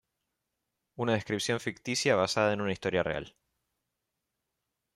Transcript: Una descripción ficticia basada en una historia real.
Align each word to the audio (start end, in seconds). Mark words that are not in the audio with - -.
Una 0.95 1.13
descripción 1.13 1.59
ficticia 1.59 2.15
basada 2.15 2.53
en 2.53 2.61
una 2.61 2.71
historia 2.71 3.03
real. 3.03 3.35